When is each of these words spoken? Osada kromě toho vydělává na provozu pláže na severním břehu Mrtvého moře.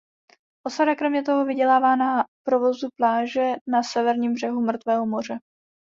Osada 0.67 0.95
kromě 0.95 1.23
toho 1.23 1.45
vydělává 1.45 1.95
na 1.95 2.23
provozu 2.43 2.87
pláže 2.95 3.53
na 3.67 3.83
severním 3.83 4.33
břehu 4.33 4.61
Mrtvého 4.61 5.05
moře. 5.05 5.39